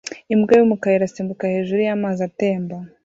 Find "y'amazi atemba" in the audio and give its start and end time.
1.87-2.75